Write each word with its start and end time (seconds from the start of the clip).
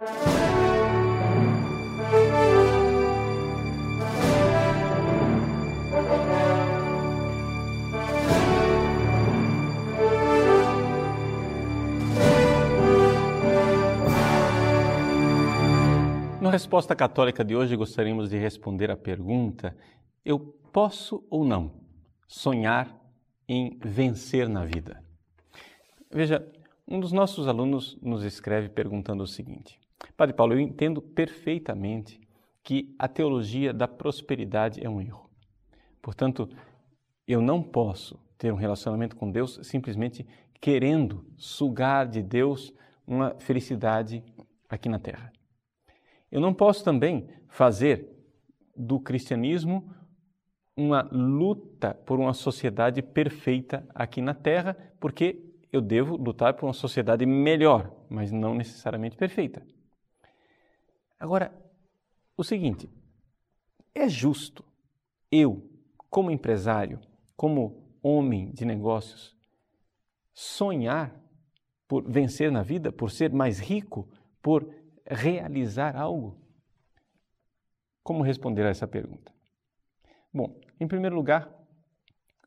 Na 0.00 0.08
resposta 16.50 16.96
católica 16.96 17.44
de 17.44 17.54
hoje, 17.54 17.76
gostaríamos 17.76 18.30
de 18.30 18.38
responder 18.38 18.90
a 18.90 18.96
pergunta: 18.96 19.76
eu 20.24 20.38
posso 20.72 21.22
ou 21.28 21.44
não 21.44 21.74
sonhar 22.26 22.98
em 23.46 23.78
vencer 23.84 24.48
na 24.48 24.64
vida? 24.64 25.04
Veja, 26.10 26.50
um 26.88 26.98
dos 26.98 27.12
nossos 27.12 27.46
alunos 27.46 27.98
nos 28.00 28.24
escreve 28.24 28.70
perguntando 28.70 29.22
o 29.22 29.26
seguinte: 29.26 29.78
Padre 30.20 30.36
Paulo, 30.36 30.52
eu 30.52 30.60
entendo 30.60 31.00
perfeitamente 31.00 32.20
que 32.62 32.94
a 32.98 33.08
teologia 33.08 33.72
da 33.72 33.88
prosperidade 33.88 34.78
é 34.84 34.86
um 34.86 35.00
erro. 35.00 35.30
Portanto, 36.02 36.46
eu 37.26 37.40
não 37.40 37.62
posso 37.62 38.20
ter 38.36 38.52
um 38.52 38.56
relacionamento 38.56 39.16
com 39.16 39.30
Deus 39.30 39.58
simplesmente 39.62 40.26
querendo 40.60 41.24
sugar 41.38 42.06
de 42.06 42.22
Deus 42.22 42.70
uma 43.06 43.34
felicidade 43.38 44.22
aqui 44.68 44.90
na 44.90 44.98
terra. 44.98 45.32
Eu 46.30 46.42
não 46.42 46.52
posso 46.52 46.84
também 46.84 47.26
fazer 47.48 48.06
do 48.76 49.00
cristianismo 49.00 49.90
uma 50.76 51.00
luta 51.10 51.94
por 51.94 52.20
uma 52.20 52.34
sociedade 52.34 53.00
perfeita 53.00 53.88
aqui 53.94 54.20
na 54.20 54.34
Terra, 54.34 54.76
porque 55.00 55.42
eu 55.72 55.80
devo 55.80 56.14
lutar 56.16 56.52
por 56.52 56.66
uma 56.66 56.74
sociedade 56.74 57.24
melhor, 57.24 57.90
mas 58.10 58.30
não 58.30 58.54
necessariamente 58.54 59.16
perfeita. 59.16 59.62
Agora, 61.20 61.54
o 62.34 62.42
seguinte: 62.42 62.88
é 63.94 64.08
justo 64.08 64.64
eu, 65.30 65.70
como 66.08 66.30
empresário, 66.30 66.98
como 67.36 67.86
homem 68.02 68.50
de 68.50 68.64
negócios, 68.64 69.36
sonhar 70.32 71.14
por 71.86 72.10
vencer 72.10 72.50
na 72.50 72.62
vida, 72.62 72.90
por 72.90 73.10
ser 73.10 73.30
mais 73.32 73.58
rico, 73.58 74.08
por 74.40 74.74
realizar 75.04 75.94
algo? 75.94 76.40
Como 78.02 78.22
responder 78.22 78.64
a 78.64 78.70
essa 78.70 78.88
pergunta? 78.88 79.32
Bom, 80.32 80.58
em 80.78 80.88
primeiro 80.88 81.14
lugar, 81.14 81.52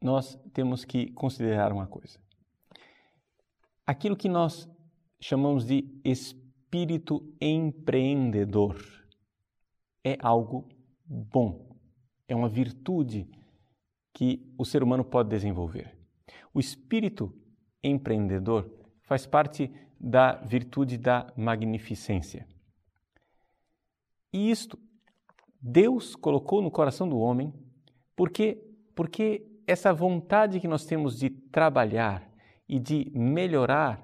nós 0.00 0.38
temos 0.52 0.84
que 0.84 1.12
considerar 1.12 1.72
uma 1.72 1.86
coisa. 1.86 2.18
Aquilo 3.86 4.16
que 4.16 4.28
nós 4.28 4.68
chamamos 5.20 5.64
de 5.64 6.00
espírito 6.72 7.22
empreendedor 7.38 8.82
é 10.02 10.16
algo 10.22 10.66
bom, 11.04 11.76
é 12.26 12.34
uma 12.34 12.48
virtude 12.48 13.30
que 14.14 14.50
o 14.56 14.64
ser 14.64 14.82
humano 14.82 15.04
pode 15.04 15.28
desenvolver. 15.28 15.94
O 16.54 16.58
espírito 16.58 17.30
empreendedor 17.84 18.72
faz 19.02 19.26
parte 19.26 19.70
da 20.00 20.36
virtude 20.36 20.96
da 20.96 21.30
magnificência. 21.36 22.48
E 24.32 24.50
isto 24.50 24.78
Deus 25.60 26.16
colocou 26.16 26.62
no 26.62 26.70
coração 26.70 27.06
do 27.06 27.18
homem 27.18 27.52
porque 28.16 28.66
porque 28.94 29.46
essa 29.66 29.92
vontade 29.92 30.58
que 30.58 30.66
nós 30.66 30.86
temos 30.86 31.18
de 31.18 31.28
trabalhar 31.28 32.32
e 32.66 32.78
de 32.78 33.12
melhorar 33.14 34.02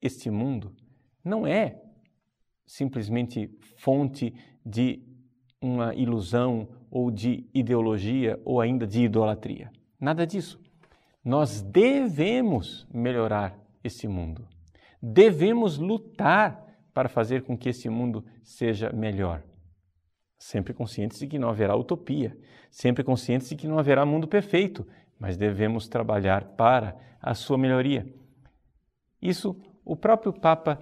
este 0.00 0.30
mundo 0.30 0.76
não 1.24 1.44
é 1.44 1.87
simplesmente 2.68 3.50
fonte 3.78 4.34
de 4.64 5.02
uma 5.60 5.94
ilusão 5.94 6.68
ou 6.90 7.10
de 7.10 7.48
ideologia 7.52 8.40
ou 8.44 8.60
ainda 8.60 8.86
de 8.86 9.04
idolatria. 9.04 9.72
Nada 9.98 10.26
disso. 10.26 10.60
Nós 11.24 11.62
devemos 11.62 12.86
melhorar 12.92 13.58
este 13.82 14.06
mundo. 14.06 14.46
Devemos 15.02 15.78
lutar 15.78 16.64
para 16.92 17.08
fazer 17.08 17.42
com 17.42 17.56
que 17.56 17.70
esse 17.70 17.88
mundo 17.88 18.24
seja 18.42 18.92
melhor. 18.92 19.42
Sempre 20.38 20.74
conscientes 20.74 21.18
de 21.18 21.26
que 21.26 21.38
não 21.38 21.48
haverá 21.48 21.74
utopia, 21.74 22.36
sempre 22.70 23.02
conscientes 23.02 23.48
de 23.48 23.56
que 23.56 23.66
não 23.66 23.78
haverá 23.78 24.04
mundo 24.04 24.28
perfeito, 24.28 24.86
mas 25.18 25.36
devemos 25.36 25.88
trabalhar 25.88 26.44
para 26.56 26.96
a 27.20 27.34
sua 27.34 27.58
melhoria. 27.58 28.06
Isso 29.20 29.60
o 29.84 29.96
próprio 29.96 30.32
Papa 30.32 30.78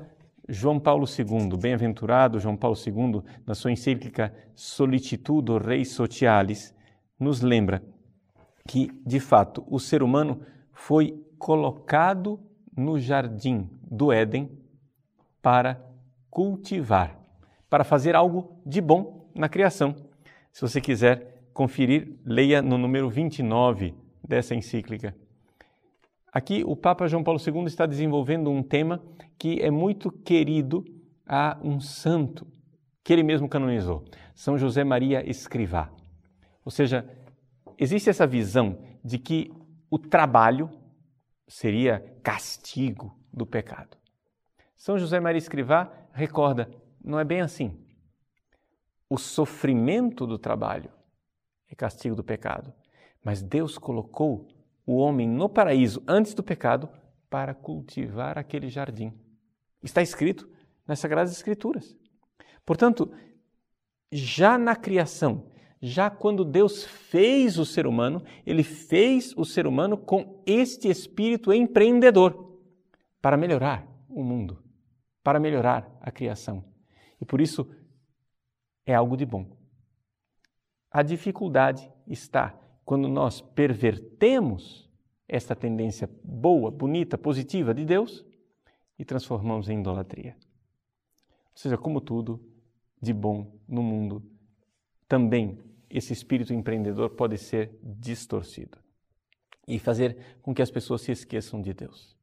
João 0.48 0.78
Paulo 0.78 1.06
II, 1.06 1.56
bem-aventurado 1.58 2.38
João 2.38 2.56
Paulo 2.56 2.76
II, 2.76 3.22
na 3.44 3.54
sua 3.54 3.72
encíclica 3.72 4.32
Solicitudo 4.54 5.58
Rei 5.58 5.84
Socialis, 5.84 6.74
nos 7.18 7.40
lembra 7.40 7.82
que, 8.66 8.90
de 9.04 9.18
fato, 9.18 9.64
o 9.68 9.80
ser 9.80 10.02
humano 10.02 10.40
foi 10.72 11.20
colocado 11.38 12.40
no 12.76 12.98
jardim 12.98 13.68
do 13.82 14.12
Éden 14.12 14.50
para 15.42 15.80
cultivar, 16.30 17.18
para 17.68 17.84
fazer 17.84 18.14
algo 18.14 18.60
de 18.64 18.80
bom 18.80 19.28
na 19.34 19.48
criação. 19.48 19.94
Se 20.52 20.60
você 20.60 20.80
quiser 20.80 21.48
conferir, 21.52 22.16
leia 22.24 22.60
no 22.62 22.78
número 22.78 23.08
29 23.08 23.94
dessa 24.26 24.54
encíclica. 24.54 25.14
Aqui 26.36 26.62
o 26.66 26.76
Papa 26.76 27.08
João 27.08 27.24
Paulo 27.24 27.41
II 27.41 27.64
está 27.64 27.86
desenvolvendo 27.86 28.50
um 28.50 28.62
tema 28.62 29.02
que 29.38 29.58
é 29.62 29.70
muito 29.70 30.12
querido 30.12 30.84
a 31.26 31.58
um 31.64 31.80
santo 31.80 32.47
que 33.02 33.10
ele 33.10 33.22
mesmo 33.22 33.48
canonizou, 33.48 34.04
São 34.34 34.58
José 34.58 34.84
Maria 34.84 35.26
Escrivá. 35.26 35.91
Ou 36.62 36.70
seja, 36.70 37.08
existe 37.78 38.10
essa 38.10 38.26
visão 38.26 38.78
de 39.02 39.19
que 39.19 39.50
o 39.91 39.98
trabalho 39.98 40.69
seria 41.48 42.00
castigo 42.22 43.18
do 43.32 43.47
pecado. 43.47 43.97
São 44.76 44.98
José 44.98 45.18
Maria 45.18 45.38
Escrivá 45.38 45.91
recorda, 46.12 46.70
não 47.03 47.18
é 47.18 47.24
bem 47.24 47.41
assim. 47.41 47.82
O 49.08 49.16
sofrimento 49.16 50.26
do 50.26 50.38
trabalho 50.38 50.91
é 51.66 51.74
castigo 51.74 52.14
do 52.14 52.22
pecado, 52.22 52.74
mas 53.24 53.41
Deus 53.41 53.78
colocou 53.78 54.54
o 54.86 54.97
homem 54.97 55.28
no 55.28 55.48
paraíso 55.48 56.02
antes 56.06 56.32
do 56.32 56.42
pecado 56.42 56.88
para 57.28 57.52
cultivar 57.52 58.38
aquele 58.38 58.69
jardim. 58.69 59.12
Está 59.82 60.00
escrito 60.00 60.48
nas 60.86 61.00
Sagradas 61.00 61.32
Escrituras. 61.32 61.97
Portanto, 62.64 63.12
já 64.12 64.56
na 64.56 64.76
criação, 64.76 65.50
já 65.82 66.08
quando 66.08 66.44
Deus 66.44 66.84
fez 66.84 67.58
o 67.58 67.66
ser 67.66 67.86
humano, 67.86 68.22
ele 68.47 68.62
fez 68.62 69.34
o 69.36 69.44
ser 69.44 69.66
humano 69.66 69.97
com 69.98 70.42
este 70.47 70.88
espírito 70.88 71.53
empreendedor 71.53 72.60
para 73.20 73.36
melhorar 73.36 73.86
o 74.08 74.22
mundo, 74.22 74.62
para 75.22 75.41
melhorar 75.41 75.91
a 76.00 76.10
criação. 76.10 76.64
E 77.20 77.24
por 77.24 77.41
isso 77.41 77.68
é 78.84 78.94
algo 78.94 79.16
de 79.16 79.26
bom. 79.26 79.56
A 80.91 81.03
dificuldade 81.03 81.91
está 82.06 82.58
quando 82.86 83.08
nós 83.08 83.41
pervertemos 83.41 84.88
esta 85.28 85.56
tendência 85.56 86.08
boa, 86.22 86.70
bonita, 86.70 87.19
positiva 87.19 87.74
de 87.74 87.84
Deus 87.84 88.24
e 88.97 89.04
transformamos 89.04 89.69
em 89.69 89.80
idolatria. 89.80 90.36
Ou 91.50 91.56
seja, 91.56 91.76
como 91.76 92.00
tudo 92.00 92.41
de 93.02 93.12
bom 93.12 93.58
no 93.69 93.82
mundo, 93.82 94.22
também 95.08 95.58
esse 95.91 96.12
espírito 96.12 96.54
empreendedor 96.54 97.10
pode 97.10 97.36
ser 97.38 97.76
distorcido 97.82 98.78
e 99.66 99.80
fazer 99.80 100.38
com 100.41 100.54
que 100.54 100.62
as 100.62 100.70
pessoas 100.70 101.03
se 101.03 101.10
esqueçam 101.10 101.60
de 101.60 101.74
Deus. 101.74 102.16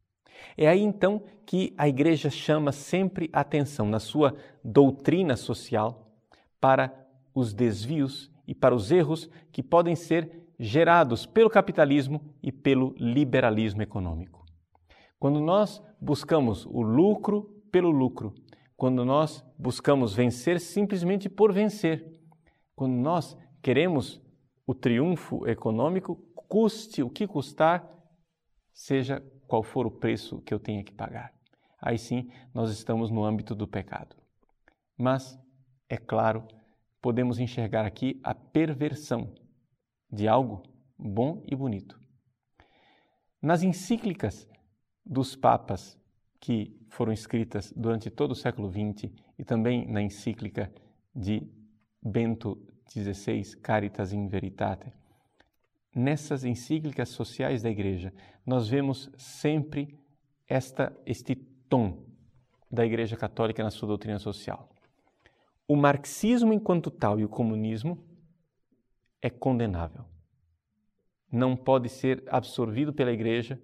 É 0.56 0.69
aí 0.69 0.81
então 0.81 1.24
que 1.45 1.74
a 1.78 1.90
igreja 1.90 2.30
chama 2.30 2.72
sempre 2.72 3.30
atenção 3.34 3.85
na 3.85 4.00
sua 4.00 4.38
doutrina 4.63 5.35
social 5.35 6.10
para 6.62 7.06
os 7.36 7.54
desvios 7.54 8.31
e 8.48 8.56
para 8.56 8.74
os 8.74 8.92
erros 8.92 9.30
que 9.51 9.62
podem 9.62 9.95
ser 9.95 10.43
gerados 10.63 11.25
pelo 11.25 11.50
capitalismo 11.50 12.21
e 12.42 12.50
pelo 12.50 12.95
liberalismo 12.98 13.81
econômico. 13.81 14.45
Quando 15.19 15.42
nós 15.42 15.83
buscamos 16.00 16.65
o 16.65 16.81
lucro 16.81 17.62
pelo 17.69 17.92
lucro, 17.92 18.33
quando 18.77 19.04
nós 19.04 19.44
buscamos 19.60 20.13
vencer 20.13 20.62
simplesmente 20.62 21.27
por 21.27 21.51
vencer, 21.51 22.18
quando 22.77 22.94
nós 22.94 23.38
queremos 23.62 24.21
o 24.65 24.74
triunfo 24.74 25.45
econômico, 25.48 26.15
custe 26.48 27.04
o 27.04 27.10
que 27.10 27.27
custar, 27.27 27.86
seja 28.71 29.21
qual 29.45 29.63
for 29.63 29.86
o 29.86 29.92
preço 29.92 30.42
que 30.44 30.54
eu 30.54 30.60
tenha 30.60 30.81
que 30.81 30.94
pagar. 30.94 31.33
Aí 31.81 31.98
sim, 31.98 32.31
nós 32.54 32.71
estamos 32.71 33.12
no 33.12 33.25
âmbito 33.25 33.54
do 33.54 33.68
pecado. 33.68 34.15
Mas, 34.98 35.38
é 35.89 35.98
claro, 35.98 36.48
podemos 37.01 37.38
enxergar 37.38 37.86
aqui 37.86 38.18
a 38.24 38.33
perversão 38.33 39.43
de 40.13 40.27
algo 40.27 40.62
bom 40.98 41.42
e 41.50 41.56
bonito. 41.56 42.00
Nas 43.42 43.63
encíclicas 43.63 44.48
dos 45.04 45.36
papas 45.36 46.00
que 46.39 46.80
foram 46.88 47.12
escritas 47.12 47.74
durante 47.75 48.12
todo 48.12 48.31
o 48.31 48.36
século 48.36 48.69
XX 48.69 49.12
e 49.39 49.44
também 49.44 49.88
na 49.88 50.01
encíclica 50.04 50.71
de 51.15 51.50
Bento 52.00 52.62
XVI, 52.88 53.56
Caritas 53.57 54.13
in 54.13 54.27
Veritate. 54.27 54.94
Nessas 55.95 56.44
encíclicas 56.44 57.10
sociais 57.10 57.63
da 57.63 57.69
Igreja, 57.69 58.13
nós 58.45 58.68
vemos 58.68 59.10
sempre 59.18 59.98
esta, 60.48 60.95
este 61.06 61.36
tom 61.36 62.06
da 62.71 62.86
Igreja 62.86 63.18
Católica 63.18 63.63
na 63.63 63.71
sua 63.71 63.88
doutrina 63.88 64.19
social. 64.19 64.69
O 65.68 65.75
marxismo 65.75 66.54
enquanto 66.54 66.92
tal 66.92 67.19
e 67.19 67.25
o 67.25 67.30
comunismo 67.30 68.12
é 69.24 69.30
condenável. 69.30 70.04
Não 71.31 71.56
pode 71.56 71.88
ser 71.88 72.22
absorvido 72.28 72.94
pela 72.94 73.14
Igreja, 73.14 73.60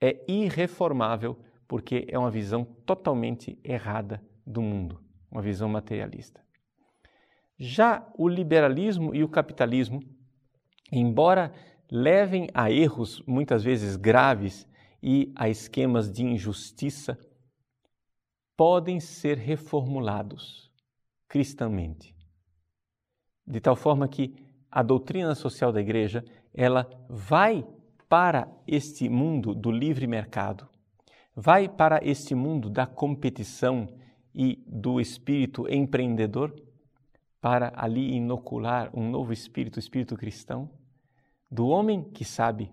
é 0.00 0.24
irreformável 0.28 1.38
porque 1.68 2.04
é 2.08 2.18
uma 2.18 2.30
visão 2.30 2.64
totalmente 2.64 3.58
errada 3.62 4.20
do 4.44 4.60
mundo, 4.60 5.00
uma 5.30 5.40
visão 5.40 5.68
materialista. 5.68 6.44
Já 7.56 8.12
o 8.18 8.28
liberalismo 8.28 9.14
e 9.14 9.22
o 9.22 9.28
capitalismo, 9.28 10.02
embora 10.90 11.54
levem 11.88 12.48
a 12.52 12.70
erros 12.70 13.22
muitas 13.24 13.62
vezes 13.62 13.94
graves 13.94 14.68
e 15.00 15.32
a 15.36 15.48
esquemas 15.48 16.10
de 16.10 16.24
injustiça, 16.24 17.16
podem 18.56 18.98
ser 18.98 19.38
reformulados 19.38 20.70
cristamente. 21.28 22.14
De 23.46 23.60
tal 23.60 23.76
forma 23.76 24.08
que 24.08 24.51
a 24.72 24.82
doutrina 24.82 25.34
social 25.34 25.70
da 25.70 25.82
igreja, 25.82 26.24
ela 26.54 26.88
vai 27.06 27.62
para 28.08 28.48
este 28.66 29.06
mundo 29.06 29.54
do 29.54 29.70
livre 29.70 30.06
mercado, 30.06 30.66
vai 31.36 31.68
para 31.68 32.00
este 32.02 32.34
mundo 32.34 32.70
da 32.70 32.86
competição 32.86 33.86
e 34.34 34.64
do 34.66 34.98
espírito 34.98 35.68
empreendedor 35.68 36.54
para 37.38 37.70
ali 37.76 38.14
inocular 38.14 38.90
um 38.94 39.10
novo 39.10 39.30
espírito, 39.32 39.76
o 39.76 39.78
espírito 39.78 40.16
cristão, 40.16 40.70
do 41.50 41.68
homem 41.68 42.02
que 42.02 42.24
sabe 42.24 42.70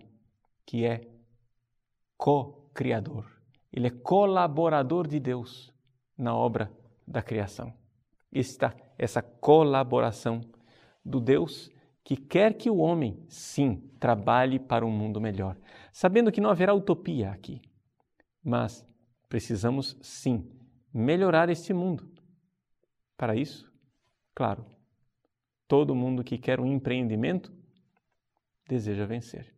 que 0.64 0.86
é 0.86 1.02
co-criador. 2.16 3.26
Ele 3.70 3.88
é 3.88 3.90
colaborador 3.90 5.06
de 5.06 5.20
Deus 5.20 5.70
na 6.16 6.34
obra 6.34 6.72
da 7.06 7.20
criação. 7.20 7.74
Está 8.32 8.74
essa 8.96 9.20
colaboração 9.20 10.40
do 11.04 11.20
Deus 11.20 11.70
que 12.10 12.16
quer 12.16 12.54
que 12.54 12.68
o 12.68 12.78
homem, 12.78 13.24
sim, 13.28 13.88
trabalhe 14.00 14.58
para 14.58 14.84
um 14.84 14.90
mundo 14.90 15.20
melhor, 15.20 15.56
sabendo 15.92 16.32
que 16.32 16.40
não 16.40 16.50
haverá 16.50 16.74
utopia 16.74 17.30
aqui. 17.30 17.62
Mas 18.42 18.84
precisamos 19.28 19.96
sim 20.02 20.50
melhorar 20.92 21.48
este 21.48 21.72
mundo. 21.72 22.10
Para 23.16 23.36
isso, 23.36 23.72
claro, 24.34 24.66
todo 25.68 25.94
mundo 25.94 26.24
que 26.24 26.36
quer 26.36 26.58
um 26.58 26.66
empreendimento 26.66 27.52
deseja 28.66 29.06
vencer. 29.06 29.54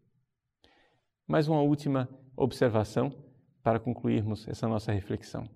Mais 1.27 1.49
uma 1.49 1.63
última 1.63 2.07
observação 2.37 3.15
para 3.63 3.81
concluirmos 3.81 4.47
essa 4.47 4.69
nossa 4.69 4.93
reflexão. 4.93 5.49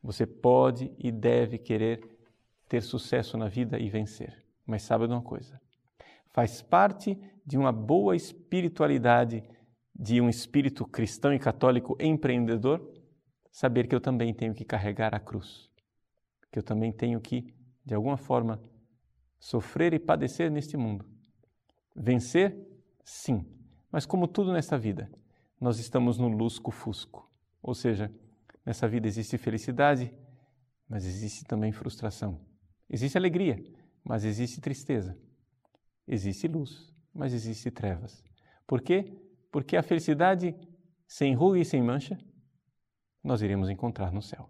Você 0.00 0.24
pode 0.24 0.94
e 0.96 1.10
deve 1.10 1.58
querer 1.58 2.16
ter 2.68 2.80
sucesso 2.80 3.36
na 3.36 3.48
vida 3.48 3.76
e 3.76 3.90
vencer, 3.90 4.46
mas 4.64 4.82
saiba 4.82 5.08
de 5.08 5.14
uma 5.14 5.22
coisa: 5.22 5.60
faz 6.32 6.62
parte 6.62 7.18
de 7.44 7.58
uma 7.58 7.72
boa 7.72 8.16
espiritualidade 8.16 9.42
de 9.94 10.20
um 10.20 10.28
espírito 10.28 10.86
cristão 10.86 11.32
e 11.32 11.38
católico 11.38 11.96
empreendedor, 12.00 12.90
saber 13.50 13.86
que 13.86 13.94
eu 13.94 14.00
também 14.00 14.32
tenho 14.32 14.54
que 14.54 14.64
carregar 14.64 15.14
a 15.14 15.20
cruz, 15.20 15.70
que 16.50 16.58
eu 16.58 16.62
também 16.62 16.90
tenho 16.90 17.20
que, 17.20 17.54
de 17.84 17.94
alguma 17.94 18.16
forma, 18.16 18.60
sofrer 19.38 19.92
e 19.92 19.98
padecer 19.98 20.50
neste 20.50 20.76
mundo. 20.76 21.04
Vencer, 21.94 22.56
sim, 23.04 23.44
mas 23.90 24.06
como 24.06 24.26
tudo 24.26 24.52
nesta 24.52 24.78
vida, 24.78 25.10
nós 25.60 25.78
estamos 25.78 26.18
no 26.18 26.28
lusco-fusco, 26.28 27.30
ou 27.62 27.74
seja, 27.74 28.10
nessa 28.64 28.88
vida 28.88 29.06
existe 29.06 29.36
felicidade, 29.36 30.12
mas 30.88 31.04
existe 31.04 31.44
também 31.44 31.70
frustração. 31.70 32.40
Existe 32.88 33.18
alegria, 33.18 33.62
mas 34.02 34.24
existe 34.24 34.60
tristeza. 34.60 35.16
Existe 36.06 36.48
luz, 36.48 36.92
mas 37.14 37.32
existe 37.32 37.70
trevas. 37.70 38.24
Por 38.66 38.80
quê? 38.80 39.12
Porque 39.50 39.76
a 39.76 39.82
felicidade 39.82 40.54
sem 41.06 41.34
ruga 41.34 41.58
e 41.58 41.64
sem 41.64 41.82
mancha 41.82 42.18
nós 43.22 43.42
iremos 43.42 43.68
encontrar 43.68 44.12
no 44.12 44.22
céu. 44.22 44.48